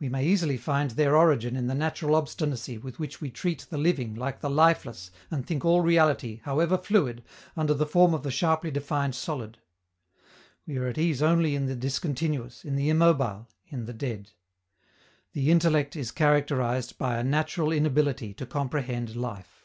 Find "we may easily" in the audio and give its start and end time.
0.00-0.56